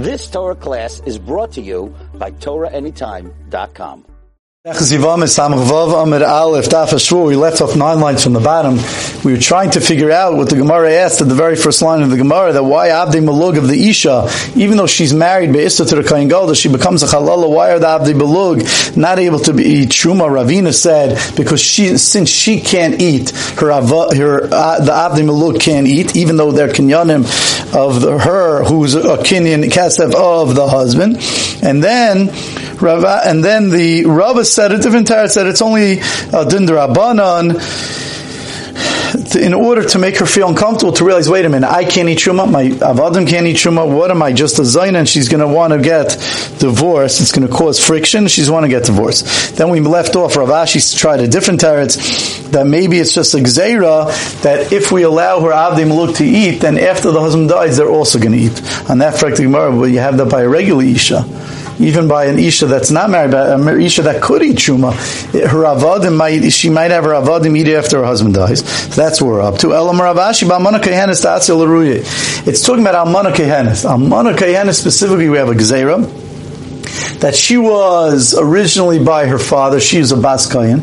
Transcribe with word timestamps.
This 0.00 0.30
Torah 0.30 0.54
class 0.54 1.02
is 1.04 1.18
brought 1.18 1.52
to 1.52 1.60
you 1.60 1.94
by 2.14 2.30
TorahAnytime.com. 2.30 4.09
We 4.62 4.72
left 4.72 4.82
off 7.62 7.76
nine 7.76 8.00
lines 8.00 8.22
from 8.22 8.34
the 8.34 8.42
bottom. 8.44 8.78
We 9.24 9.32
were 9.32 9.40
trying 9.40 9.70
to 9.70 9.80
figure 9.80 10.10
out 10.10 10.36
what 10.36 10.50
the 10.50 10.56
Gemara 10.56 10.96
asked 10.96 11.22
at 11.22 11.30
the 11.30 11.34
very 11.34 11.56
first 11.56 11.80
line 11.80 12.02
of 12.02 12.10
the 12.10 12.18
Gemara 12.18 12.52
that 12.52 12.62
why 12.62 12.90
Abdi 12.90 13.20
Malug 13.20 13.56
of 13.56 13.68
the 13.68 13.88
Isha, 13.88 14.28
even 14.56 14.76
though 14.76 14.86
she's 14.86 15.14
married 15.14 15.54
Be'ista 15.54 15.86
to 15.86 15.94
the 15.94 16.04
Kain 16.06 16.28
Gadol, 16.28 16.52
she 16.52 16.68
becomes 16.68 17.02
a 17.02 17.06
Chalala. 17.06 17.50
Why 17.50 17.72
are 17.72 17.78
the 17.78 17.88
Abdi 17.88 18.12
Malug 18.12 18.98
not 18.98 19.18
able 19.18 19.38
to 19.38 19.58
eat 19.58 19.88
Truma? 19.88 20.28
Ravina 20.28 20.74
said 20.74 21.18
because 21.38 21.62
she 21.62 21.96
since 21.96 22.28
she 22.28 22.60
can't 22.60 23.00
eat 23.00 23.30
her 23.30 23.72
her 23.72 24.48
uh, 24.52 24.84
the 24.84 24.92
Abdi 24.92 25.22
Malug 25.22 25.58
can't 25.58 25.86
eat, 25.86 26.16
even 26.16 26.36
though 26.36 26.52
they're 26.52 26.68
kinyanim 26.68 27.24
of 27.74 28.02
the, 28.02 28.18
her 28.18 28.62
who's 28.64 28.94
a 28.94 29.16
kinyan 29.16 29.64
kasev 29.70 30.14
of 30.14 30.54
the 30.54 30.68
husband, 30.68 31.16
and 31.62 31.82
then 31.82 32.28
Rava, 32.80 33.20
and 33.24 33.44
then 33.44 33.70
the 33.70 34.04
Rava 34.04 34.44
said 34.44 34.72
a 34.72 34.78
different 34.78 35.08
Torah 35.08 35.28
said 35.28 35.46
it's 35.46 35.62
only 35.62 36.00
a 36.32 36.44
din 36.48 36.66
in 39.34 39.54
order 39.54 39.84
to 39.84 39.98
make 39.98 40.18
her 40.18 40.26
feel 40.26 40.48
uncomfortable, 40.48 40.92
to 40.92 41.04
realize, 41.04 41.28
wait 41.28 41.44
a 41.44 41.48
minute, 41.48 41.68
I 41.68 41.84
can't 41.84 42.08
eat 42.08 42.18
truma, 42.18 42.50
my 42.50 42.64
avadim 42.68 43.28
can't 43.28 43.46
eat 43.46 43.56
truma. 43.56 43.90
What 43.90 44.10
am 44.10 44.22
I, 44.22 44.32
just 44.32 44.58
a 44.58 44.62
zayin? 44.62 44.96
And 44.96 45.08
she's 45.08 45.28
going 45.28 45.40
to 45.40 45.48
want 45.48 45.72
to 45.72 45.80
get 45.80 46.10
divorced. 46.58 47.20
It's 47.20 47.32
going 47.32 47.46
to 47.46 47.52
cause 47.52 47.84
friction. 47.84 48.28
She's 48.28 48.50
want 48.50 48.64
to 48.64 48.68
get 48.68 48.84
divorced. 48.84 49.56
Then 49.56 49.70
we 49.70 49.80
left 49.80 50.16
off. 50.16 50.36
Rav 50.36 50.48
Ashi 50.48 50.96
tried 50.98 51.20
a 51.20 51.28
different 51.28 51.60
teretz 51.60 52.50
that 52.50 52.66
maybe 52.66 52.98
it's 52.98 53.14
just 53.14 53.34
a 53.34 53.38
gzeira 53.38 54.06
that 54.42 54.72
if 54.72 54.92
we 54.92 55.02
allow 55.02 55.40
her 55.40 55.50
avdim 55.50 55.94
look 55.94 56.16
to 56.16 56.24
eat, 56.24 56.60
then 56.60 56.78
after 56.78 57.10
the 57.10 57.20
husband 57.20 57.48
dies, 57.48 57.76
they're 57.76 57.90
also 57.90 58.18
going 58.18 58.32
to 58.32 58.38
eat. 58.38 58.90
On 58.90 58.98
that 58.98 59.18
fractic 59.18 59.44
gemara, 59.44 59.88
you 59.88 59.98
have 59.98 60.16
that 60.18 60.30
by 60.30 60.42
a 60.42 60.48
regular 60.48 60.84
isha 60.84 61.24
even 61.80 62.08
by 62.08 62.26
an 62.26 62.38
isha 62.38 62.66
that's 62.66 62.90
not 62.90 63.10
married, 63.10 63.30
but 63.30 63.58
an 63.58 63.80
isha 63.80 64.02
that 64.02 64.22
could 64.22 64.42
eat 64.42 64.56
truma, 64.56 64.92
her 65.32 65.64
avadim 65.64 66.16
might 66.16 66.50
she 66.50 66.70
might 66.70 66.90
have 66.90 67.04
her 67.04 67.10
avadim 67.10 67.56
eat 67.56 67.68
after 67.68 67.98
her 67.98 68.04
husband 68.04 68.34
dies. 68.34 68.60
So 68.94 69.00
that's 69.00 69.20
where 69.20 69.32
we're 69.32 69.42
up 69.42 69.58
to. 69.58 69.70
It's 72.46 72.62
talking 72.62 72.82
about 72.86 73.06
almana 73.06 73.34
kehenes. 73.34 73.84
Almana 73.84 74.36
kehenes 74.36 74.78
specifically, 74.78 75.28
we 75.28 75.38
have 75.38 75.48
a 75.48 75.54
gezerah 75.54 76.29
that 77.20 77.34
she 77.34 77.56
was 77.56 78.34
originally 78.38 79.02
by 79.02 79.26
her 79.26 79.38
father. 79.38 79.80
She 79.80 79.98
was 79.98 80.12
a 80.12 80.16
bas 80.16 80.50
kayan 80.50 80.80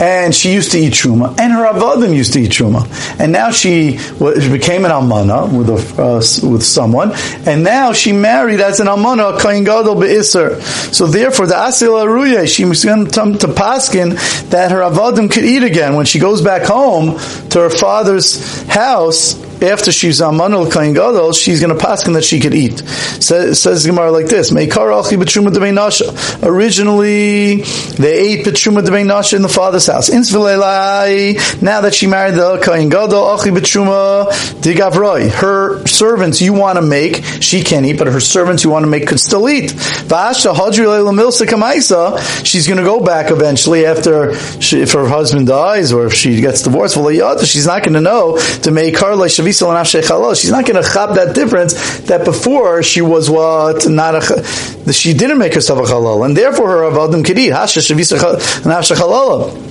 and 0.00 0.34
she 0.34 0.52
used 0.52 0.72
to 0.72 0.78
eat 0.78 0.92
truma, 0.92 1.38
and 1.38 1.52
her 1.52 1.64
avodim 1.66 2.14
used 2.14 2.32
to 2.34 2.40
eat 2.40 2.52
truma, 2.52 2.86
and 3.18 3.32
now 3.32 3.50
she, 3.50 3.92
became 4.18 4.84
an 4.84 4.90
almana 4.90 5.50
with 5.52 5.68
a, 5.68 6.02
uh, 6.02 6.50
with 6.50 6.62
someone, 6.62 7.12
and 7.46 7.64
now 7.64 7.92
she 7.92 8.12
married 8.12 8.60
as 8.60 8.80
an 8.80 8.86
almana 8.86 9.40
kain 9.40 9.64
gadol 9.64 9.96
beiser. 9.96 10.60
So 10.94 11.06
therefore, 11.06 11.46
the 11.46 11.54
asil 11.54 12.04
aruye 12.04 12.46
she 12.46 12.64
was 12.64 12.84
going 12.84 13.06
to 13.06 13.10
come 13.10 13.38
to 13.38 13.48
paskin 13.48 14.50
that 14.50 14.70
her 14.70 14.80
avodim 14.80 15.30
could 15.30 15.44
eat 15.44 15.62
again. 15.62 15.96
When 15.96 16.06
she 16.06 16.18
goes 16.18 16.42
back 16.42 16.62
home 16.62 17.18
to 17.50 17.60
her 17.60 17.70
father's 17.70 18.62
house 18.68 19.47
after 19.62 19.92
she's 19.92 20.20
amanul 20.20 20.72
kain 20.72 20.94
gadol, 20.94 21.32
she's 21.32 21.60
going 21.60 21.76
to 21.76 21.78
pass 21.78 22.04
that 22.04 22.24
she 22.24 22.40
could 22.40 22.54
eat. 22.54 22.78
Says, 22.78 23.60
says 23.60 23.84
Gemara 23.84 24.10
like 24.10 24.26
this: 24.26 24.50
Meikar 24.50 24.92
achi 24.98 25.16
b'truma 25.16 25.74
nasha. 25.74 26.14
Originally, 26.46 27.56
they 27.56 28.18
ate 28.18 28.46
b'truma 28.46 29.06
nasha 29.06 29.36
in 29.36 29.42
the 29.42 29.48
father's 29.48 29.86
house. 29.86 30.08
Now 30.08 31.80
that 31.80 31.94
she 31.94 32.06
married 32.06 32.34
the 32.34 32.58
kain 32.64 32.88
gadol, 32.88 33.34
achi 33.34 33.50
b'truma 33.50 34.30
digavroi. 34.62 35.30
Her 35.30 35.86
servants 35.86 36.40
you 36.40 36.52
want 36.52 36.76
to 36.76 36.82
make, 36.82 37.24
she 37.40 37.62
can't 37.62 37.84
eat, 37.84 37.98
but 37.98 38.06
her 38.06 38.20
servants 38.20 38.64
you 38.64 38.70
want 38.70 38.84
to 38.84 38.90
make 38.90 39.06
could 39.08 39.20
still 39.20 39.48
eat. 39.48 39.72
V'asha 39.72 40.54
hadri 40.54 40.86
milsa 40.86 41.46
kamaisa. 41.46 42.18
She's 42.44 42.66
going 42.66 42.78
to 42.78 42.84
go 42.84 43.00
back 43.00 43.30
eventually 43.30 43.84
after 43.84 44.34
she, 44.60 44.80
if 44.82 44.92
her 44.92 45.08
husband 45.08 45.46
dies 45.46 45.92
or 45.92 46.06
if 46.06 46.14
she 46.14 46.40
gets 46.40 46.62
divorced. 46.62 46.96
She's 47.44 47.66
not 47.66 47.82
going 47.82 47.94
to 47.94 48.00
know 48.00 48.38
to 48.62 48.70
make 48.70 48.98
her 48.98 49.14
She's 49.52 50.50
not 50.50 50.66
going 50.66 50.82
to 50.82 50.88
chop 50.88 51.14
that 51.16 51.34
difference 51.34 52.00
that 52.00 52.24
before 52.24 52.82
she 52.82 53.00
was 53.00 53.30
what 53.30 53.88
not 53.88 54.14
a 54.14 54.92
she 54.92 55.14
didn't 55.14 55.38
make 55.38 55.54
herself 55.54 55.78
a 55.78 55.92
halal, 55.92 56.24
and 56.24 56.36
therefore 56.36 56.68
her 56.70 56.90
avodim 56.90 57.28
eat 57.38 57.50
hasha 57.50 57.80
shavisa 57.80 58.18
nafshe 58.62 58.96
halal. 58.96 59.68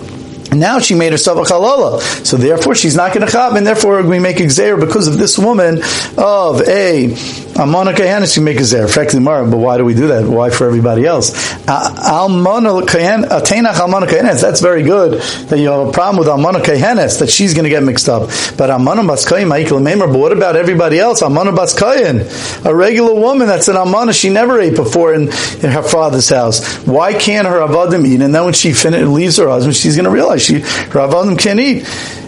Now 0.53 0.79
she 0.79 0.95
made 0.95 1.11
herself 1.11 1.39
a 1.39 1.53
chalala, 1.53 2.01
so 2.25 2.37
therefore 2.37 2.73
she's 2.73 2.95
not 2.95 3.13
going 3.13 3.25
to 3.25 3.31
chab, 3.31 3.57
and 3.57 3.67
therefore 3.67 4.01
we 4.03 4.19
make 4.19 4.39
a 4.39 4.77
because 4.77 5.07
of 5.07 5.17
this 5.17 5.37
woman 5.37 5.81
of 6.17 6.61
a 6.67 7.09
Amana 7.57 7.91
Kayanis, 7.91 8.37
you 8.37 8.43
make 8.43 8.59
a 8.59 8.63
zer. 8.63 8.85
Effectively, 8.85 9.25
but 9.25 9.57
why 9.57 9.77
do 9.77 9.85
we 9.85 9.95
do 9.95 10.07
that? 10.09 10.25
Why 10.25 10.51
for 10.51 10.67
everybody 10.67 11.05
else? 11.05 11.31
Almana 11.65 12.81
Kayanis, 12.83 13.27
Kayanis, 13.27 14.41
that's 14.41 14.61
very 14.61 14.83
good 14.83 15.19
that 15.49 15.57
you 15.57 15.69
have 15.69 15.87
a 15.87 15.91
problem 15.91 16.17
with 16.19 16.27
Almana 16.27 16.63
Kayanis, 16.63 17.19
that 17.19 17.29
she's 17.29 17.55
going 17.55 17.63
to 17.63 17.69
get 17.69 17.81
mixed 17.81 18.09
up. 18.09 18.29
But 18.57 18.69
Almana 18.69 19.01
Baskayin, 19.07 19.47
Ma'ikal 19.49 19.81
Maimer, 19.81 20.11
but 20.11 20.19
what 20.19 20.31
about 20.31 20.55
everybody 20.55 20.99
else? 20.99 21.21
Almana 21.23 21.55
Baskayin, 21.55 22.65
a 22.65 22.75
regular 22.75 23.15
woman 23.15 23.47
that's 23.47 23.67
an 23.67 23.75
Almana 23.75 24.13
she 24.13 24.29
never 24.29 24.59
ate 24.59 24.75
before 24.75 25.13
in, 25.15 25.23
in 25.23 25.71
her 25.71 25.83
father's 25.83 26.29
house. 26.29 26.85
Why 26.85 27.13
can't 27.13 27.47
her 27.47 27.59
Avadim 27.59 28.05
eat? 28.05 28.21
And 28.21 28.35
then 28.35 28.45
when 28.45 28.53
she 28.53 28.73
fin- 28.73 29.13
leaves 29.13 29.37
her 29.37 29.47
husband, 29.47 29.75
she's 29.75 29.95
going 29.95 30.05
to 30.05 30.11
realize 30.11 30.43
she, 30.43 30.59
her 30.59 30.99
Avadim 30.99 31.39
can't 31.39 31.59
eat. 31.59 31.85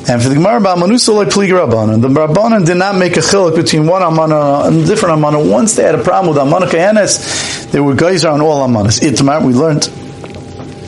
And 0.09 0.19
for 0.23 0.29
the 0.29 0.33
Gemara 0.33 0.59
Ba'amanusa 0.59 1.13
like 1.13 1.27
Plig 1.27 1.49
Rabbanan, 1.49 2.01
the 2.01 2.07
Rabbanan 2.07 2.65
did 2.65 2.77
not 2.77 2.97
make 2.97 3.15
a 3.15 3.19
chiluk 3.19 3.55
between 3.55 3.85
one 3.85 4.01
Amana 4.01 4.65
and 4.65 4.83
different 4.87 5.19
Amana. 5.19 5.39
Once 5.39 5.75
they 5.75 5.83
had 5.83 5.93
a 5.93 6.03
problem 6.03 6.33
with 6.33 6.41
Amana 6.41 6.65
Kayanes, 6.65 7.69
there 7.69 7.83
were 7.83 7.93
guys 7.93 8.25
on 8.25 8.41
all 8.41 8.67
Amanas. 8.67 9.01
Itmar, 9.01 9.45
we 9.45 9.53
learned. 9.53 9.87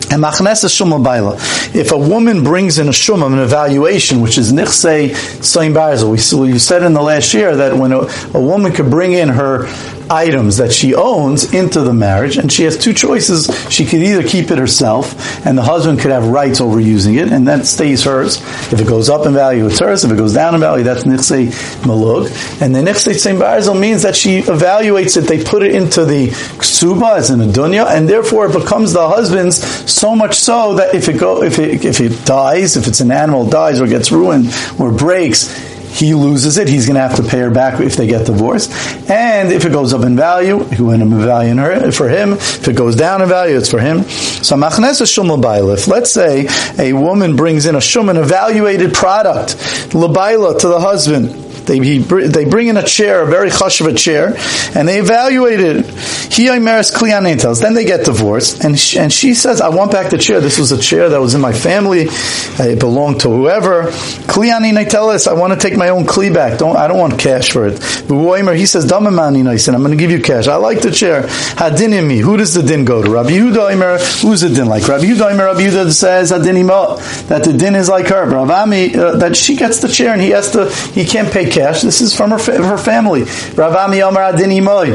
And 0.09 0.23
machnes 0.23 0.65
shuma 0.65 1.03
baila. 1.03 1.35
If 1.79 1.91
a 1.91 1.97
woman 1.99 2.43
brings 2.43 2.79
in 2.79 2.87
a 2.87 2.91
shumam, 2.91 3.33
an 3.33 3.39
evaluation, 3.39 4.21
which 4.21 4.39
is 4.39 4.51
nichse 4.51 5.11
soim 5.39 5.75
barzel, 5.75 6.09
we, 6.09 6.51
we 6.51 6.57
said 6.57 6.81
in 6.81 6.93
the 6.93 7.01
last 7.03 7.31
year 7.35 7.55
that 7.55 7.77
when 7.77 7.91
a, 7.91 8.07
a 8.33 8.41
woman 8.41 8.71
could 8.71 8.89
bring 8.89 9.13
in 9.13 9.29
her 9.29 9.67
items 10.09 10.57
that 10.57 10.71
she 10.71 10.95
owns 10.95 11.53
into 11.53 11.81
the 11.81 11.93
marriage, 11.93 12.37
and 12.37 12.51
she 12.51 12.63
has 12.63 12.77
two 12.77 12.93
choices. 12.93 13.49
She 13.69 13.85
could 13.85 14.01
either 14.01 14.23
keep 14.27 14.51
it 14.51 14.57
herself, 14.57 15.45
and 15.45 15.57
the 15.57 15.63
husband 15.63 15.99
could 15.99 16.11
have 16.11 16.27
rights 16.27 16.61
over 16.61 16.79
using 16.79 17.15
it, 17.15 17.31
and 17.31 17.47
that 17.47 17.65
stays 17.65 18.03
hers. 18.03 18.37
If 18.71 18.79
it 18.79 18.87
goes 18.87 19.09
up 19.09 19.25
in 19.25 19.33
value, 19.33 19.65
it's 19.67 19.79
hers. 19.79 20.03
If 20.03 20.11
it 20.11 20.17
goes 20.17 20.33
down 20.33 20.55
in 20.55 20.61
value, 20.61 20.83
that's 20.83 21.03
nichse 21.03 21.51
malug. 21.81 22.27
And 22.61 22.75
the 22.75 22.79
nichse 22.79 23.07
tzim 23.07 23.39
barzel 23.39 23.79
means 23.79 24.03
that 24.03 24.15
she 24.15 24.41
evaluates 24.41 25.17
it. 25.17 25.21
They 25.21 25.43
put 25.43 25.63
it 25.63 25.75
into 25.75 26.05
the 26.05 26.27
ksuba 26.27 27.17
as 27.17 27.29
in 27.29 27.41
a 27.41 27.45
dunya, 27.45 27.87
and 27.87 28.07
therefore 28.07 28.47
it 28.47 28.53
becomes 28.53 28.93
the 28.93 29.07
husband's. 29.07 29.61
So 29.91 30.15
much 30.15 30.35
so 30.35 30.75
that 30.75 30.95
if 30.95 31.09
it 31.09 31.19
go, 31.19 31.43
if 31.43 31.59
it 31.59 31.83
if 31.85 31.99
it 32.01 32.25
dies, 32.25 32.77
if 32.77 32.87
it's 32.87 33.01
an 33.01 33.11
animal 33.11 33.47
dies 33.47 33.79
or 33.79 33.87
gets 33.87 34.11
ruined 34.11 34.53
or 34.79 34.91
breaks 34.91 35.70
he 35.91 36.13
loses 36.13 36.57
it. 36.57 36.67
He's 36.67 36.85
going 36.85 36.95
to 36.95 37.01
have 37.01 37.17
to 37.17 37.23
pay 37.23 37.39
her 37.39 37.51
back 37.51 37.79
if 37.81 37.95
they 37.95 38.07
get 38.07 38.25
divorced. 38.25 38.71
And 39.09 39.51
if 39.51 39.65
it 39.65 39.71
goes 39.71 39.93
up 39.93 40.03
in 40.03 40.15
value, 40.15 40.63
he 40.65 40.81
went 40.81 41.01
in 41.01 41.09
value 41.09 41.55
her, 41.55 41.91
for 41.91 42.07
him. 42.07 42.33
If 42.33 42.67
it 42.67 42.75
goes 42.75 42.95
down 42.95 43.21
in 43.21 43.29
value, 43.29 43.57
it's 43.57 43.69
for 43.69 43.79
him. 43.79 44.03
So 44.03 44.55
machnes 44.55 45.01
shumal 45.01 45.73
If 45.73 45.87
let's 45.87 46.11
say 46.11 46.47
a 46.79 46.93
woman 46.93 47.35
brings 47.35 47.65
in 47.65 47.75
a 47.75 47.81
shum, 47.81 48.09
an 48.09 48.17
evaluated 48.17 48.93
product, 48.93 49.57
labaila 49.93 50.59
to 50.59 50.67
the 50.67 50.79
husband, 50.79 51.50
they, 51.65 51.79
he, 51.79 51.99
they 51.99 52.45
bring 52.45 52.67
in 52.67 52.77
a 52.77 52.83
chair, 52.83 53.21
a 53.21 53.25
very 53.25 53.49
hush 53.49 53.81
of 53.81 53.87
a 53.87 53.93
chair, 53.93 54.33
and 54.75 54.87
they 54.87 54.99
evaluate 54.99 55.59
it. 55.59 55.85
He 56.31 56.47
Imeris 56.47 56.91
Klianin 56.91 57.39
tells. 57.39 57.59
Then 57.59 57.73
they 57.73 57.85
get 57.85 58.05
divorced, 58.05 58.63
and 58.63 58.77
she, 58.79 58.99
and 58.99 59.11
she 59.11 59.33
says, 59.33 59.61
"I 59.61 59.69
want 59.69 59.91
back 59.91 60.09
the 60.11 60.17
chair. 60.17 60.41
This 60.41 60.57
was 60.57 60.71
a 60.71 60.77
chair 60.77 61.09
that 61.09 61.19
was 61.19 61.35
in 61.35 61.41
my 61.41 61.53
family. 61.53 62.07
It 62.09 62.79
belonged 62.79 63.21
to 63.21 63.29
whoever." 63.29 63.83
Klianin 64.27 64.89
tell 64.89 65.09
"I 65.09 65.33
want 65.33 65.53
to 65.53 65.59
take 65.59 65.77
my 65.77 65.89
own 65.89 66.05
kli 66.05 66.33
back. 66.33 66.59
Don't 66.59 66.75
I 66.75 66.87
don't 66.87 66.97
want 66.97 67.19
cash 67.19 67.51
for 67.51 67.67
it." 67.67 67.79
But 68.07 68.57
he 68.57 68.65
says, 68.65 68.85
"Damamani 68.85 69.41
said, 69.61 69.75
I'm 69.75 69.81
going 69.81 69.97
to 69.97 69.97
give 69.97 70.11
you 70.11 70.21
cash. 70.21 70.47
I 70.47 70.55
like 70.55 70.81
the 70.81 70.91
chair. 70.91 71.23
Hadin 71.23 71.93
in 71.93 72.07
me. 72.07 72.17
Who 72.19 72.37
does 72.37 72.53
the 72.53 72.63
din 72.63 72.85
go 72.85 73.01
to? 73.01 73.09
Rabbi 73.09 73.29
Yehuda 73.29 73.73
Imer. 73.73 74.21
Who's 74.21 74.41
the 74.41 74.49
din 74.49 74.67
like? 74.67 74.87
Rabbi 74.87 75.05
Yehuda 75.05 75.31
Imer. 75.31 75.45
Rabbi 75.45 75.61
Yehuda 75.61 75.91
says 75.91 76.31
Hadinimo 76.31 77.27
that 77.27 77.43
the 77.43 77.53
din 77.53 77.75
is 77.75 77.87
like 77.87 78.07
her. 78.07 78.29
Rav 78.29 78.49
Ami 78.49 78.95
uh, 78.95 79.17
that 79.17 79.35
she 79.35 79.55
gets 79.55 79.79
the 79.79 79.87
chair 79.87 80.13
and 80.13 80.21
he 80.21 80.31
has 80.31 80.51
to. 80.51 80.69
He 80.93 81.05
can't 81.05 81.31
pay 81.31 81.49
cash. 81.49 81.60
This 81.61 82.01
is 82.01 82.15
from 82.15 82.31
her, 82.31 82.37
her 82.37 82.77
family. 82.77 83.23
Rav 83.55 83.75
Ami 83.75 84.59
Moy. 84.61 84.91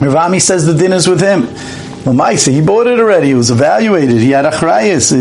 Rav 0.00 0.16
Ami 0.16 0.40
says 0.40 0.66
the 0.66 0.74
din 0.74 0.92
is 0.92 1.08
with 1.08 1.20
him. 1.20 1.48
Lamaisa, 2.04 2.50
he 2.50 2.62
bought 2.62 2.86
it 2.86 2.98
already. 2.98 3.30
It 3.32 3.34
was 3.34 3.50
evaluated. 3.50 4.16
He 4.16 4.30
had 4.30 4.46
a 4.46 4.50
achrayas. 4.50 5.12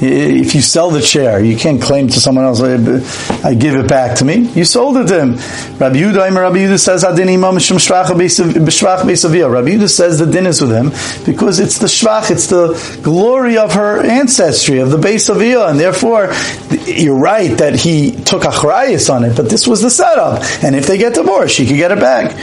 If 0.00 0.54
you 0.54 0.60
sell 0.60 0.90
the 0.90 1.00
chair, 1.00 1.42
you 1.42 1.56
can't 1.56 1.82
claim 1.82 2.06
to 2.06 2.20
someone 2.20 2.44
else, 2.44 2.60
I 2.62 3.54
give 3.54 3.74
it 3.74 3.88
back 3.88 4.18
to 4.18 4.24
me. 4.24 4.48
You 4.52 4.64
sold 4.64 4.96
it 4.98 5.08
to 5.08 5.18
him. 5.18 5.30
Rabbi 5.78 5.96
Yehuda, 5.96 6.32
Rabbi 6.32 6.58
Yehuda 6.58 6.78
says, 6.78 7.02
Adin 7.02 7.28
imam 7.30 7.56
shmashvach 7.56 8.06
b'saviyah. 8.06 9.52
Rabbi 9.52 9.70
Yehuda 9.70 9.90
says 9.90 10.20
the 10.20 10.26
din 10.26 10.46
is 10.46 10.60
with 10.60 10.70
him 10.70 10.90
because 11.26 11.58
it's 11.58 11.78
the 11.78 11.88
shvach, 11.88 12.30
it's 12.30 12.46
the 12.46 13.00
glory 13.02 13.58
of 13.58 13.74
her 13.74 14.00
ancestry, 14.00 14.78
of 14.78 14.92
the 14.92 14.98
base 14.98 15.28
of 15.28 15.40
and 15.40 15.80
therefore, 15.80 16.28
you're 16.98 17.18
right 17.18 17.56
that 17.58 17.74
he 17.74 18.12
took 18.12 18.42
achrayas 18.42 19.12
on 19.12 19.24
it, 19.24 19.36
but 19.36 19.48
this 19.48 19.66
was 19.66 19.82
the 19.82 19.90
setup. 19.90 20.42
And 20.62 20.74
if 20.74 20.86
they 20.86 20.98
get 20.98 21.14
divorced, 21.14 21.54
she 21.54 21.66
could 21.66 21.76
get 21.76 21.92
it 21.92 22.00
back. 22.00 22.36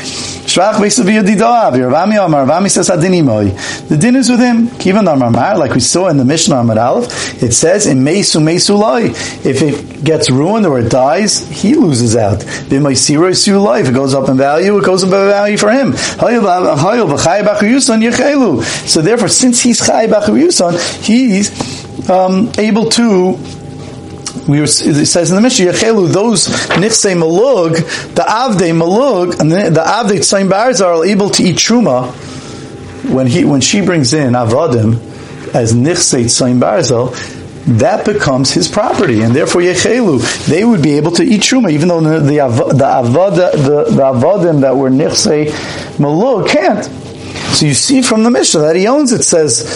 The 3.87 3.97
din 3.99 4.15
is 4.15 4.29
with 4.29 4.39
him. 4.39 4.67
like 5.59 5.73
we 5.73 5.79
saw 5.81 6.07
in 6.07 6.17
the 6.17 6.25
Mishnah 6.25 6.55
Amar 6.55 6.79
Aleph, 6.79 7.43
it 7.43 7.51
says 7.53 7.85
in 7.85 8.03
Mesu 8.03 8.39
Mesu 8.39 8.77
If 9.43 9.61
it 9.61 10.03
gets 10.03 10.31
ruined 10.31 10.65
or 10.65 10.79
it 10.79 10.89
dies, 10.89 11.47
he 11.49 11.75
loses 11.75 12.15
out. 12.15 12.43
If 12.43 12.71
it 12.71 13.93
goes 13.93 14.13
up 14.13 14.29
in 14.29 14.37
value, 14.37 14.77
it 14.77 14.85
goes 14.85 15.03
up 15.03 15.07
in 15.09 15.27
value 15.27 15.57
for 15.57 15.69
him. 15.71 15.93
So 18.87 19.01
therefore, 19.01 19.27
since 19.27 19.61
he's 19.61 19.85
Chai 19.85 20.07
Yuson, 20.07 21.03
he's 21.03 22.09
um, 22.09 22.51
able 22.57 22.89
to 22.91 23.37
we 24.47 24.59
were, 24.59 24.63
it 24.63 25.07
says 25.07 25.29
in 25.29 25.35
the 25.35 25.41
Mishnah, 25.41 25.65
Yechelu, 25.65 26.07
those 26.07 26.47
Nifsei 26.47 27.15
Malug, 27.17 27.75
the 28.15 28.21
Avdei 28.21 28.71
Malug, 28.71 29.39
and 29.39 29.51
the, 29.51 29.69
the 29.69 29.81
Avdei 29.81 30.19
Tzayin 30.19 30.49
Barz 30.49 30.83
are 30.85 31.05
able 31.05 31.29
to 31.31 31.43
eat 31.43 31.57
Truma 31.57 32.13
when 33.11 33.27
he, 33.27 33.43
when 33.43 33.59
she 33.61 33.81
brings 33.81 34.13
in 34.13 34.33
Avadim 34.33 34.95
as 35.53 35.73
Nifsei 35.73 36.25
Tzayin 36.25 36.59
Barzel, 36.59 37.13
that 37.79 38.05
becomes 38.05 38.53
his 38.53 38.69
property, 38.69 39.21
and 39.21 39.35
therefore 39.35 39.61
Yechelu, 39.61 40.47
they 40.47 40.63
would 40.63 40.81
be 40.81 40.93
able 40.93 41.11
to 41.11 41.23
eat 41.23 41.41
Truma, 41.41 41.69
even 41.71 41.89
though 41.89 41.99
the, 41.99 42.19
the, 42.19 42.27
the, 42.29 42.85
Avada, 42.85 43.51
the, 43.51 43.91
the 43.91 44.01
Avadim 44.01 44.61
that 44.61 44.77
were 44.77 44.89
Nifsei 44.89 45.47
Malug 45.97 46.47
can't. 46.47 46.85
So 47.53 47.65
you 47.65 47.73
see 47.73 48.01
from 48.01 48.23
the 48.23 48.31
Mishnah 48.31 48.61
that 48.61 48.77
he 48.77 48.87
owns 48.87 49.11
it, 49.11 49.23
says, 49.23 49.67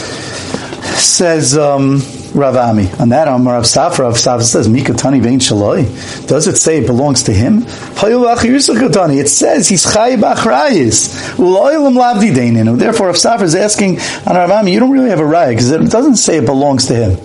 says, 0.98 1.58
um, 1.58 2.02
Rav 2.34 2.56
Ami. 2.56 2.90
On 3.00 3.10
that, 3.10 3.28
Amar 3.28 3.56
Rav 3.56 3.64
Safra, 3.64 4.00
Rav 4.00 4.14
Safra 4.14 4.44
says, 4.44 4.70
Mikatani 4.70 5.22
Vein 5.22 5.40
Shaloi. 5.40 6.28
Does 6.28 6.48
it 6.48 6.56
say 6.56 6.78
it 6.80 6.88
belongs 6.88 7.24
to 7.24 7.34
him? 7.34 7.64
It 7.66 9.28
says 9.28 9.68
he's 9.68 9.84
Chai 9.84 10.16
Bachrayis. 10.16 11.36
Daininu. 11.36 12.78
Therefore, 12.78 13.08
Rav 13.08 13.16
Safra 13.16 13.42
is 13.42 13.56
asking 13.56 14.00
on 14.26 14.36
Rav 14.36 14.50
Ami, 14.50 14.72
you 14.72 14.80
don't 14.80 14.92
really 14.92 15.10
have 15.10 15.20
a 15.20 15.24
raya 15.24 15.50
because 15.50 15.72
it 15.72 15.92
doesn't 15.92 16.16
say 16.16 16.38
it 16.38 16.46
belongs 16.46 16.88
to 16.88 16.96
him. 16.96 17.18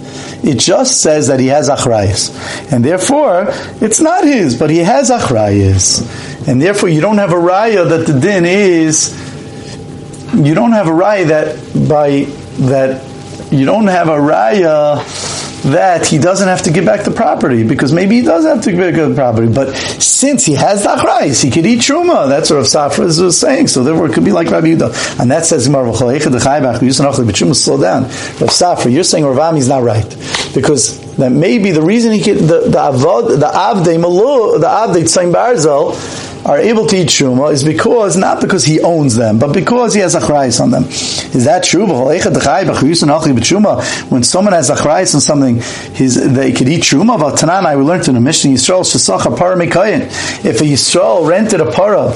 It 0.43 0.59
just 0.59 1.01
says 1.01 1.29
that 1.29 1.39
he 1.39 1.47
has 1.47 1.69
Achrayis. 1.69 2.73
And 2.73 2.85
therefore, 2.85 3.47
it's 3.81 4.01
not 4.01 4.25
his, 4.25 4.59
but 4.59 4.71
he 4.71 4.79
has 4.79 5.11
Achrayis. 5.11 6.49
And 6.49 6.61
therefore, 6.61 6.89
you 6.89 7.01
don't 7.01 7.19
have 7.19 7.31
a 7.31 7.37
raya 7.37 7.89
that 7.89 8.07
the 8.07 8.19
din 8.19 8.45
is, 8.45 9.15
you 10.35 10.55
don't 10.55 10.73
have 10.73 10.89
a 10.89 10.91
raya 10.91 11.27
that 11.29 11.89
by, 11.89 12.25
that 12.67 13.06
you 13.51 13.65
don't 13.65 13.87
have 13.87 14.09
a 14.09 14.19
raya 14.19 15.03
that 15.71 16.07
he 16.07 16.19
doesn't 16.19 16.47
have 16.47 16.63
to 16.63 16.71
give 16.71 16.85
back 16.85 17.05
the 17.05 17.11
property 17.11 17.65
because 17.67 17.93
maybe 17.93 18.17
he 18.17 18.23
does 18.23 18.45
have 18.45 18.63
to 18.63 18.71
give 18.71 18.81
back 18.81 18.95
the 18.95 19.15
property. 19.15 19.53
But 19.53 19.75
since 19.75 20.45
he 20.45 20.55
has 20.55 20.85
the 20.85 20.91
achrayis, 20.91 21.43
he 21.43 21.51
could 21.51 21.67
eat 21.67 21.81
truma. 21.81 22.29
That's 22.29 22.51
what 22.51 22.61
Safra 22.61 23.07
was 23.21 23.39
saying. 23.39 23.69
So 23.69 23.83
therefore, 23.83 24.07
it 24.07 24.13
could 24.13 24.25
be 24.25 24.33
like 24.33 24.49
Rabbi 24.51 24.69
Yudah, 24.69 25.21
and 25.21 25.31
that 25.31 25.45
says 25.47 25.69
Khabchuma, 25.69 27.55
slow 27.55 27.81
down. 27.81 28.03
Rav 28.05 28.51
Safra, 28.51 28.93
you're 28.93 29.05
saying 29.05 29.25
Rav 29.25 29.57
is 29.57 29.69
not 29.69 29.83
right 29.83 30.07
because 30.55 30.99
that 31.17 31.33
maybe 31.33 31.71
the 31.71 31.83
reason 31.83 32.13
he 32.13 32.23
could 32.23 32.39
the 32.39 32.61
the 32.61 32.79
avad 32.79 33.41
the 33.41 33.47
avdei 33.47 34.01
malu 34.01 34.59
the 34.59 34.67
avdei 34.67 35.05
tzayin 35.05 35.33
barzel 35.33 35.95
are 36.47 36.59
able 36.59 36.87
to 36.87 36.97
eat 36.97 37.09
truma 37.09 37.53
is 37.53 37.65
because 37.65 38.17
not 38.17 38.41
because 38.41 38.65
he 38.65 38.81
owns 38.81 39.17
them, 39.17 39.39
but 39.39 39.53
because 39.53 39.95
he 39.95 40.01
has 40.01 40.15
a 40.15 40.21
achrayis 40.21 40.61
on 40.61 40.71
them. 40.71 40.85
Is 40.85 41.45
that 41.45 41.65
true? 41.65 41.87
When 44.09 44.23
someone 44.23 44.53
has 44.53 44.71
a 44.71 44.77
achrayis 44.77 45.15
on 45.17 45.21
something, 45.21 45.57
his, 45.95 46.33
they 46.33 46.53
could 46.53 46.69
eat 46.69 46.83
truma. 46.83 47.19
But 47.19 47.35
Tananai, 47.35 47.77
we 47.77 47.83
learned 47.85 48.07
in 48.07 48.15
the 48.15 48.21
Mishnah 48.21 48.53
Yisrael 48.53 48.83
shesacha 48.83 49.37
para 49.37 49.61
If 49.61 50.61
a 50.61 50.65
Yisrael 50.65 51.29
rented 51.29 51.61
a 51.61 51.71
para 51.71 52.13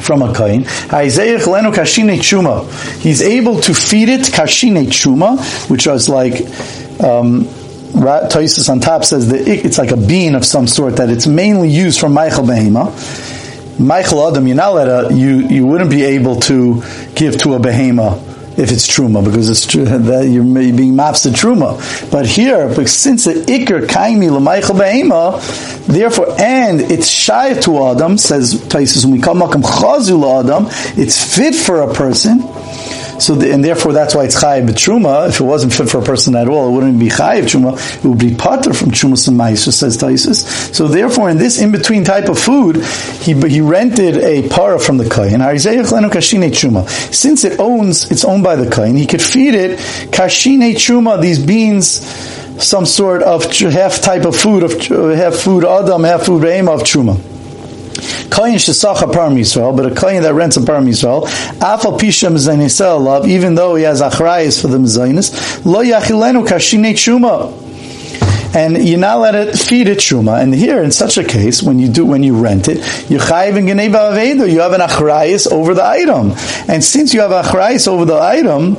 from 0.00 0.22
a 0.22 0.32
kain. 0.32 0.64
isaiah 0.92 1.38
He's 1.38 3.22
able 3.22 3.60
to 3.60 3.74
feed 3.74 4.08
it 4.08 4.20
kashine 4.22 4.86
chuma, 4.86 5.68
which 5.68 5.86
was 5.88 6.08
like. 6.08 6.40
Um, 7.02 7.48
Taisus 7.92 8.68
on 8.68 8.80
top 8.80 9.04
says 9.04 9.28
that 9.28 9.46
it's 9.46 9.78
like 9.78 9.90
a 9.90 9.96
bean 9.96 10.34
of 10.34 10.44
some 10.44 10.66
sort 10.66 10.96
that 10.96 11.10
it's 11.10 11.26
mainly 11.26 11.68
used 11.68 12.00
for 12.00 12.08
Michael 12.08 12.44
Behema. 12.44 12.90
Michael 13.78 14.28
Adam, 14.28 14.46
you're 14.46 14.56
not 14.56 14.74
let 14.74 14.88
a, 14.88 15.14
you, 15.14 15.48
you 15.48 15.66
wouldn't 15.66 15.90
be 15.90 16.02
able 16.02 16.40
to 16.40 16.82
give 17.14 17.38
to 17.38 17.54
a 17.54 17.58
Behema 17.58 18.32
if 18.58 18.70
it's 18.70 18.86
truma 18.86 19.24
because 19.24 19.48
it's 19.48 19.66
true 19.66 19.84
that 19.84 20.28
you're 20.28 20.44
being 20.44 20.94
maps 20.94 21.22
to 21.22 21.30
truma. 21.30 22.10
But 22.10 22.26
here, 22.26 22.74
since 22.86 23.24
the 23.24 23.32
ikr 23.32 23.86
kaimi 23.86 24.30
l'maychel 24.30 24.78
behema, 24.78 25.86
therefore, 25.86 26.38
and 26.38 26.80
it's 26.80 27.08
shy 27.08 27.54
to 27.54 27.84
Adam 27.84 28.18
says 28.18 28.54
Taisus 28.54 29.04
when 29.04 29.14
we 29.14 29.20
come 29.20 29.40
makam 29.40 29.62
chazu 29.62 30.40
Adam, 30.40 30.66
it's 30.98 31.34
fit 31.34 31.54
for 31.54 31.80
a 31.80 31.94
person. 31.94 32.40
So, 33.22 33.36
the, 33.36 33.52
and 33.52 33.64
therefore 33.64 33.92
that's 33.92 34.16
why 34.16 34.24
it's 34.24 34.42
chayiv 34.42 34.68
b'truma. 34.68 35.28
If 35.28 35.40
it 35.40 35.44
wasn't 35.44 35.72
fit 35.72 35.88
for 35.88 35.98
a 35.98 36.02
person 36.02 36.34
at 36.34 36.48
all, 36.48 36.68
it 36.68 36.72
wouldn't 36.72 36.98
be 36.98 37.08
chayiv 37.08 37.44
truma. 37.44 37.78
It 37.98 38.08
would 38.08 38.18
be 38.18 38.34
pater 38.34 38.74
from 38.74 38.90
truma 38.90 39.14
semaisa, 39.14 39.72
says 39.72 39.96
Taisus. 39.96 40.74
So 40.74 40.88
therefore, 40.88 41.30
in 41.30 41.36
this 41.38 41.60
in-between 41.60 42.02
type 42.02 42.28
of 42.28 42.36
food, 42.36 42.82
he, 43.22 43.34
he 43.48 43.60
rented 43.60 44.16
a 44.16 44.48
para 44.48 44.80
from 44.80 44.98
the 44.98 45.08
kain. 45.08 45.40
Since 47.12 47.44
it 47.44 47.60
owns, 47.60 48.10
it's 48.10 48.24
owned 48.24 48.42
by 48.42 48.56
the 48.56 48.68
kain, 48.68 48.96
he 48.96 49.06
could 49.06 49.22
feed 49.22 49.54
it 49.54 49.78
kashine 50.10 50.74
truma, 50.74 51.20
these 51.20 51.38
beans, 51.38 51.86
some 52.62 52.86
sort 52.86 53.22
of 53.22 53.44
half 53.44 54.00
type 54.00 54.24
of 54.24 54.34
food, 54.34 54.64
of 54.64 54.72
half 55.16 55.34
food 55.36 55.64
adam, 55.64 56.02
half 56.02 56.26
food 56.26 56.44
aim 56.44 56.68
of 56.68 56.82
truma. 56.82 57.31
Kayin 58.28 58.56
shesacha 58.56 59.10
param 59.10 59.34
Yisrael, 59.38 59.76
but 59.76 59.86
a 59.86 59.90
kayin 59.90 60.22
that 60.22 60.34
rents 60.34 60.56
a 60.56 60.60
param 60.60 60.88
Yisrael, 60.88 61.26
afal 61.58 61.98
pisha 61.98 62.30
mezainisel 62.30 63.02
love, 63.02 63.26
even 63.26 63.54
though 63.54 63.74
he 63.74 63.84
has 63.84 64.00
achrayis 64.00 64.60
for 64.60 64.68
the 64.68 64.78
mezainis, 64.78 65.64
lo 65.64 65.82
yachilenu 65.82 66.46
kashine 66.46 66.92
chuma. 66.92 67.58
And 68.54 68.86
you're 68.86 68.98
not 68.98 69.20
let 69.20 69.34
it 69.34 69.58
feed 69.58 69.88
it 69.88 69.98
truma. 69.98 70.42
And 70.42 70.54
here, 70.54 70.82
in 70.82 70.90
such 70.90 71.16
a 71.16 71.24
case, 71.24 71.62
when 71.62 71.78
you 71.78 71.88
do, 71.88 72.04
when 72.04 72.22
you 72.22 72.38
rent 72.38 72.68
it, 72.68 72.76
you 73.10 73.18
chayiv 73.18 74.52
you 74.52 74.60
have 74.60 74.72
an 74.72 74.80
achrayis 74.82 75.50
over 75.50 75.72
the 75.72 75.84
item. 75.84 76.32
And 76.68 76.84
since 76.84 77.14
you 77.14 77.20
have 77.20 77.30
achrayis 77.30 77.88
over 77.88 78.04
the 78.04 78.20
item, 78.20 78.76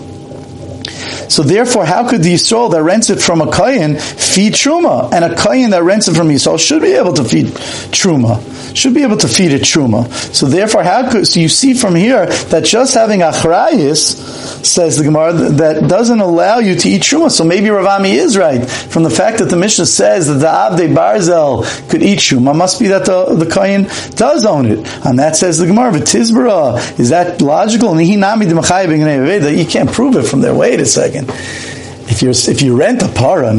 so 1.33 1.41
therefore, 1.41 1.83
how 1.83 2.07
could 2.07 2.21
the 2.21 2.35
Yisrael 2.35 2.71
that 2.71 2.83
rents 2.83 3.09
it 3.09 3.19
from 3.19 3.41
a 3.41 3.51
Kayan 3.51 3.97
feed 3.97 4.53
Truma? 4.53 5.12
And 5.12 5.25
a 5.25 5.35
Kayan 5.35 5.71
that 5.71 5.81
rents 5.81 6.07
it 6.07 6.15
from 6.15 6.30
Yisrael 6.30 6.59
should 6.59 6.83
be 6.83 6.94
able 6.94 7.13
to 7.13 7.24
feed 7.24 7.47
Truma 7.47 8.39
should 8.75 8.94
be 8.94 9.03
able 9.03 9.18
to 9.18 9.27
feed 9.27 9.51
a 9.51 9.59
truma. 9.59 10.12
So 10.33 10.47
therefore, 10.47 10.83
how 10.83 11.09
could, 11.12 11.27
so 11.27 11.39
you 11.39 11.50
see 11.50 11.74
from 11.74 11.95
here 11.95 12.25
that 12.25 12.65
just 12.65 12.94
having 12.94 13.21
achrayis, 13.21 14.66
says 14.66 14.97
the 14.97 15.04
Gemara, 15.04 15.33
that 15.33 15.87
doesn't 15.87 16.19
allow 16.19 16.59
you 16.59 16.75
to 16.75 16.90
eat 16.90 17.02
truma. 17.02 17.30
So 17.30 17.44
maybe 17.44 17.69
Rav 17.69 17.85
Ami 17.85 18.13
is 18.13 18.37
right. 18.37 18.68
From 18.68 19.04
the 19.04 19.09
fact 19.09 19.40
that 19.40 19.45
the 19.45 19.57
Mishnah 19.57 19.85
says 19.85 20.28
that 20.28 20.40
the 20.40 20.47
Avde 20.47 20.94
Barzel 20.94 21.90
could 21.90 22.02
eat 22.02 22.19
truma, 22.19 22.56
must 22.56 22.80
be 22.80 22.87
that 22.87 23.06
the, 23.06 23.35
the 23.35 23.49
Kayan 23.49 23.83
does 24.16 24.45
own 24.45 24.66
it. 24.66 25.06
And 25.06 25.19
that 25.19 25.35
says 25.35 25.59
the 25.59 25.68
Gemara, 25.68 25.92
V'tizbara, 25.92 26.99
is 26.99 27.09
that 27.09 27.42
logical? 27.42 27.92
And 27.92 28.02
he 28.02 28.16
nami 28.16 28.45
the 28.45 28.54
that 28.54 29.56
you 29.56 29.66
can't 29.66 29.92
prove 29.92 30.16
it 30.16 30.23
from 30.23 30.42
there. 30.42 30.54
Wait 30.54 30.80
a 30.80 30.85
second 30.85 31.22
again. 31.30 31.72
If 32.06 32.22
you 32.22 32.30
if 32.31 32.62
you 32.62 32.76
rent 32.76 33.02
a 33.02 33.07
para, 33.07 33.50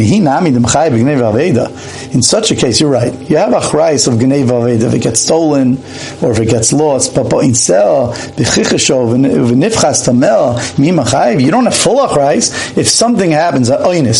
in 2.14 2.22
such 2.22 2.50
a 2.50 2.54
case, 2.54 2.80
you're 2.80 2.90
right. 2.90 3.12
You 3.28 3.38
have 3.38 3.52
a 3.52 3.60
chrais 3.60 4.06
of 4.06 4.14
gnei 4.14 4.44
v'aveda 4.44 4.82
if 4.82 4.94
it 4.94 5.02
gets 5.02 5.20
stolen 5.20 5.78
or 6.22 6.30
if 6.30 6.38
it 6.38 6.48
gets 6.48 6.72
lost. 6.72 7.14
But 7.14 7.32
in 7.42 7.52
mimachayiv, 10.76 11.42
you 11.42 11.50
don't 11.50 11.64
have 11.64 11.74
full 11.74 12.06
achrais. 12.06 12.76
If 12.76 12.88
something 12.88 13.30
happens, 13.30 13.68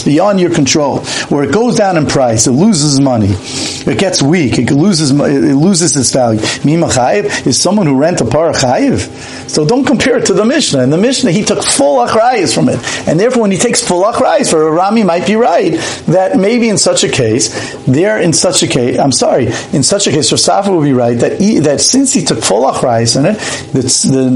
beyond 0.03 0.41
your 0.41 0.55
control, 0.55 1.05
or 1.31 1.45
it 1.45 1.53
goes 1.53 1.77
down 1.77 1.97
in 1.97 2.07
price, 2.07 2.47
it 2.47 2.53
loses 2.53 2.99
money, 2.99 3.29
it 3.31 3.99
gets 3.99 4.23
weak, 4.23 4.59
it 4.59 4.71
loses 4.71 5.11
it 5.13 5.55
loses 5.55 5.97
its 5.97 6.13
value. 6.13 6.41
Mimachayiv 6.41 7.47
is 7.47 7.61
someone 7.61 7.87
who 7.87 7.97
rent 7.97 8.21
a 8.21 8.25
para 8.25 8.53
chayiv. 8.53 9.09
So 9.49 9.65
don't 9.65 9.85
compare 9.85 10.17
it 10.19 10.27
to 10.27 10.33
the 10.33 10.45
Mishnah. 10.45 10.83
In 10.83 10.91
the 10.91 10.99
Mishnah, 10.99 11.31
he 11.31 11.45
took 11.45 11.63
full 11.63 12.05
achrayas 12.05 12.53
from 12.55 12.69
it, 12.69 12.81
and 13.07 13.21
therefore, 13.21 13.43
when 13.43 13.53
he 13.53 13.59
takes 13.59 13.87
full 13.87 14.03
achrayas, 14.15 14.51
for 14.51 14.71
Rami 14.71 15.03
might 15.03 15.27
be 15.27 15.37
right 15.37 15.73
that 16.07 16.37
maybe 16.37 16.69
in 16.69 16.79
such 16.79 17.05
a 17.05 17.09
case, 17.09 17.75
there 17.85 18.21
in 18.21 18.33
such 18.33 18.63
a 18.63 18.67
case, 18.67 18.99
I'm 18.99 19.13
sorry, 19.13 19.47
in 19.73 19.83
such 19.83 20.07
a 20.07 20.11
case, 20.11 20.31
Rasafa 20.31 20.75
would 20.75 20.85
be 20.85 20.93
right 20.93 21.19
that 21.19 21.41
he, 21.41 21.59
that 21.61 21.81
since 21.81 22.13
he 22.13 22.25
took 22.25 22.43
full 22.43 22.71
achrayas 22.71 23.19
in 23.19 23.27
it, 23.27 23.39
the 23.73 23.85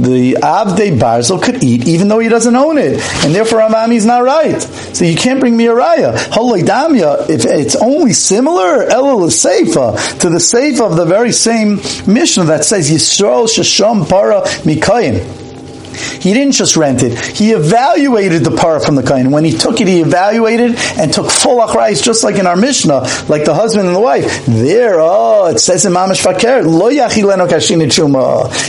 the 0.09 0.33
Avde 0.41 0.99
Barzel 0.99 1.43
could 1.43 1.63
eat 1.63 1.87
even 1.89 2.09
though 2.09 2.19
he 2.19 2.29
doesn't 2.29 2.57
own 2.57 2.79
it, 2.79 3.01
and 3.25 3.35
therefore 3.35 3.59
Rami 3.59 3.97
is 3.97 4.07
not 4.07 4.23
right. 4.25 4.61
So 4.61 5.05
you 5.05 5.17
can't 5.17 5.41
bring 5.41 5.57
me 5.57 5.67
a 5.67 5.73
raya. 5.75 6.15
Damya, 6.69 7.29
if 7.29 7.45
it's 7.45 7.77
only 7.77 8.13
similar, 8.13 8.87
Elul 8.89 9.29
Seifa 9.31 10.19
to 10.21 10.29
the 10.29 10.37
Seifa 10.39 10.91
of 10.91 10.97
the 10.97 11.05
very 11.05 11.33
same 11.33 11.77
Mishnah 12.13 12.45
that 12.45 12.65
says 12.65 12.91
Yisrael 12.91 13.47
Shasham 13.47 14.09
Para 14.09 14.43
Mikayim. 14.65 15.38
He 15.99 16.33
didn't 16.33 16.53
just 16.53 16.77
rent 16.77 17.03
it. 17.03 17.19
He 17.19 17.53
evaluated 17.53 18.45
the 18.45 18.51
para 18.51 18.81
from 18.81 18.95
the 18.95 19.03
kain. 19.03 19.31
When 19.31 19.45
he 19.45 19.53
took 19.53 19.81
it, 19.81 19.89
he 19.89 20.01
evaluated 20.01 20.77
and 20.99 21.13
took 21.13 21.31
full 21.31 21.59
achrayis, 21.61 22.03
just 22.03 22.25
like 22.25 22.37
in 22.37 22.47
our 22.47 22.57
Mishnah, 22.57 23.07
like 23.29 23.45
the 23.45 23.55
husband 23.55 23.87
and 23.87 23.97
the 23.97 24.01
wife. 24.01 24.47
There, 24.47 25.01
oh, 25.01 25.47
it 25.47 25.59
says 25.59 25.85
in 25.85 25.93
Mamash 25.93 26.23
Fakir, 26.23 26.63
lo 26.63 26.91
yachileno 26.91 27.49
kashin. 27.49 27.79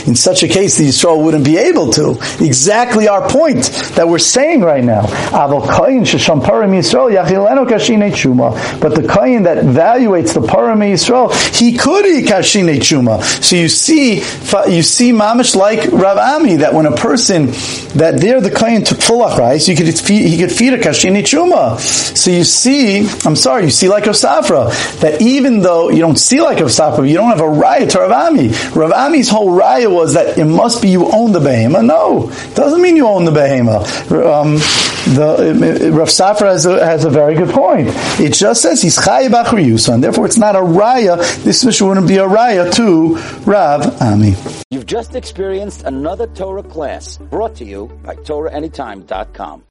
In 0.06 0.14
such 0.14 0.42
a 0.42 0.48
case, 0.48 0.78
the 0.78 0.88
Yisrael 0.88 1.22
wouldn't 1.22 1.44
be 1.44 1.56
able 1.56 1.90
to. 1.92 2.18
Exactly 2.40 3.08
our 3.08 3.28
point 3.28 3.64
that 3.94 4.08
we're 4.08 4.18
saying 4.18 4.60
right 4.62 4.84
now. 4.84 5.02
Avol 5.30 5.62
kain 5.62 6.04
shesham 6.04 6.40
parim 6.42 6.70
Yisrael. 6.70 7.10
But 8.80 8.94
the 8.94 9.06
kain 9.06 9.42
that 9.44 9.58
evaluates 9.58 10.34
the 10.34 10.40
parim 10.40 10.80
Yisrael, 10.80 11.32
he 11.56 11.76
could 11.76 12.06
eat 12.06 12.26
kashin. 12.26 12.60
So 13.42 13.56
you 13.56 13.68
see, 13.68 14.16
you 14.74 14.82
see 14.82 15.12
Mamash 15.12 15.54
like 15.56 15.90
Rav 15.92 16.18
Ami, 16.18 16.56
that 16.56 16.74
when 16.74 16.86
a 16.86 16.92
person, 16.96 17.19
that 17.28 18.18
there 18.20 18.40
the 18.40 18.50
kain 18.50 18.84
took 18.84 19.00
full 19.00 19.20
achrayis, 19.20 19.68
you 19.68 19.76
could 19.76 19.98
feed, 19.98 20.26
he 20.28 20.38
could 20.38 20.52
feed 20.52 20.72
a 20.72 20.78
kashin 20.78 21.16
chuma. 21.22 21.78
So 21.78 22.30
you 22.30 22.44
see, 22.44 23.08
I'm 23.24 23.36
sorry, 23.36 23.64
you 23.64 23.70
see 23.70 23.88
like 23.88 24.06
of 24.06 24.14
Safra, 24.14 24.70
that 25.00 25.20
even 25.20 25.60
though 25.60 25.90
you 25.90 26.00
don't 26.00 26.18
see 26.18 26.40
like 26.40 26.60
of 26.60 26.68
Safra, 26.68 27.08
you 27.08 27.14
don't 27.14 27.30
have 27.30 27.40
a 27.40 27.42
raya 27.42 27.88
to 27.90 27.98
Rav 27.98 28.12
Ami. 28.12 28.48
Ravami's 28.48 29.28
whole 29.28 29.50
raya 29.50 29.92
was 29.92 30.14
that 30.14 30.38
it 30.38 30.44
must 30.44 30.82
be 30.82 30.88
you 30.88 31.10
own 31.10 31.32
the 31.32 31.40
behema. 31.40 31.84
No, 31.84 32.30
doesn't 32.54 32.80
mean 32.80 32.96
you 32.96 33.06
own 33.06 33.24
the 33.24 33.32
behema. 33.32 33.80
Um, 34.10 34.56
the 35.14 35.90
Rav 35.92 36.08
Safra 36.08 36.52
has 36.52 36.66
a, 36.66 36.84
has 36.84 37.04
a 37.04 37.10
very 37.10 37.34
good 37.34 37.50
point. 37.50 37.88
It 38.20 38.32
just 38.34 38.62
says 38.62 38.82
he's 38.82 38.98
chayiv 38.98 39.30
and 39.92 40.04
therefore 40.04 40.26
it's 40.26 40.38
not 40.38 40.56
a 40.56 40.60
raya. 40.60 41.16
This 41.42 41.64
mission 41.64 41.88
wouldn't 41.88 42.08
be 42.08 42.16
a 42.16 42.26
raya 42.26 42.72
to 42.74 43.16
Rav 43.50 44.00
Ami. 44.00 44.34
You've 44.70 44.86
just 44.86 45.14
experienced 45.14 45.82
another 45.84 46.26
Torah 46.28 46.62
class 46.62 47.18
brought 47.18 47.54
to 47.56 47.64
you 47.64 47.88
by 48.02 48.16
TorahAnytime.com. 48.16 49.64